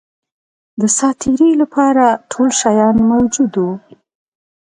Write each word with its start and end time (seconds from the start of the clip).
د 0.79 0.81
سات 0.97 1.15
تېري 1.21 1.49
لپاره 1.61 2.03
ټول 2.31 2.49
شیان 2.59 2.95
موجود 3.11 3.53
وه. 3.63 3.75